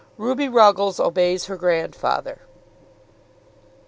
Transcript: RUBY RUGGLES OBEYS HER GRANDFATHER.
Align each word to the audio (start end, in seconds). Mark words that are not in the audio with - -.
RUBY 0.17 0.49
RUGGLES 0.49 0.99
OBEYS 0.99 1.45
HER 1.45 1.57
GRANDFATHER. 1.57 2.41